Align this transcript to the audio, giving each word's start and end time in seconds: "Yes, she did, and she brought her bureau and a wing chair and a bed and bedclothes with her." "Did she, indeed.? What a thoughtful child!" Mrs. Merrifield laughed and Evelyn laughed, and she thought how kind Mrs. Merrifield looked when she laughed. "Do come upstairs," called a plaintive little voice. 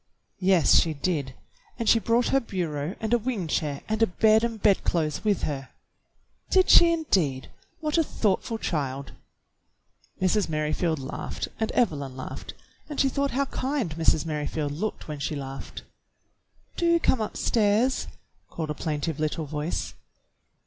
"Yes, 0.39 0.79
she 0.79 0.95
did, 0.95 1.35
and 1.77 1.87
she 1.87 1.99
brought 1.99 2.29
her 2.29 2.39
bureau 2.39 2.95
and 2.99 3.13
a 3.13 3.19
wing 3.19 3.45
chair 3.47 3.81
and 3.87 4.01
a 4.01 4.07
bed 4.07 4.43
and 4.43 4.59
bedclothes 4.59 5.23
with 5.23 5.43
her." 5.43 5.69
"Did 6.49 6.71
she, 6.71 6.91
indeed.? 6.91 7.51
What 7.81 7.99
a 7.99 8.03
thoughtful 8.03 8.57
child!" 8.57 9.11
Mrs. 10.19 10.49
Merrifield 10.49 10.97
laughed 10.97 11.49
and 11.59 11.71
Evelyn 11.73 12.17
laughed, 12.17 12.55
and 12.89 12.99
she 12.99 13.09
thought 13.09 13.29
how 13.37 13.45
kind 13.45 13.91
Mrs. 13.93 14.25
Merrifield 14.25 14.71
looked 14.71 15.07
when 15.07 15.19
she 15.19 15.35
laughed. 15.35 15.83
"Do 16.77 16.99
come 16.99 17.21
upstairs," 17.21 18.07
called 18.49 18.71
a 18.71 18.73
plaintive 18.73 19.19
little 19.19 19.45
voice. 19.45 19.93